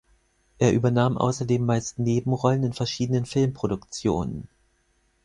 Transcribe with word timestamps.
Er 0.57 0.73
übernahm 0.73 1.15
außerdem 1.15 1.63
meist 1.63 1.99
Nebenrollen 1.99 2.63
in 2.63 2.73
verschiedenen 2.73 3.27
Filmproduktionen. 3.27 4.47